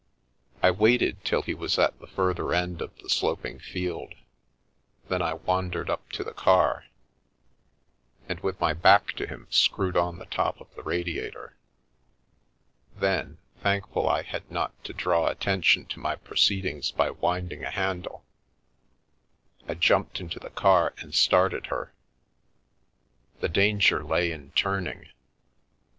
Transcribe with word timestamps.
I 0.63 0.71
waited 0.71 1.23
till 1.23 1.43
he 1.43 1.53
was 1.53 1.77
at 1.77 1.99
the 1.99 2.07
further 2.07 2.55
end 2.55 2.81
of 2.81 2.89
the 2.97 3.07
sloping 3.07 3.59
field, 3.59 4.15
then 5.09 5.21
I 5.21 5.33
wandered 5.35 5.91
up 5.91 6.11
to 6.13 6.23
the 6.23 6.33
car, 6.33 6.85
and 8.27 8.39
with 8.39 8.59
my 8.59 8.73
back 8.73 9.11
to 9.17 9.27
him 9.27 9.45
screwed 9.51 9.95
on 9.95 10.17
the 10.17 10.25
top 10.25 10.59
of 10.59 10.73
the 10.73 10.81
radiator; 10.81 11.55
then, 12.95 13.37
thank 13.61 13.87
ful 13.93 14.09
I 14.09 14.23
had 14.23 14.49
not 14.49 14.73
to 14.85 14.93
draw 14.93 15.27
attention 15.27 15.85
to 15.89 15.99
my 15.99 16.15
proceedings 16.15 16.91
by 16.91 17.11
winding 17.11 17.63
a 17.63 17.69
handle, 17.69 18.25
I 19.67 19.75
jumped 19.75 20.19
into 20.19 20.39
the 20.39 20.49
car 20.49 20.95
and 20.97 21.13
started 21.13 21.67
her. 21.67 21.93
The 23.39 23.49
danger 23.49 24.03
lay 24.03 24.31
in 24.31 24.49
turning. 24.53 25.09